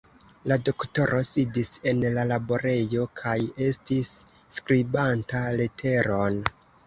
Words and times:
La 0.51 0.55
doktoro 0.69 1.17
sidis 1.31 1.69
en 1.91 1.99
la 2.15 2.23
laborejo 2.31 3.05
kaj 3.21 3.35
estis 3.67 4.11
skribanta 4.59 5.43
leteron. 5.61 6.41